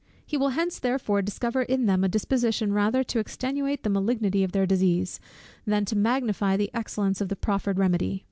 [0.25, 4.51] He will hence therefore discover in them a disposition rather to extenuate the malignity of
[4.51, 5.19] their disease,
[5.67, 8.19] than to magnify the excellence of the proffered remedy.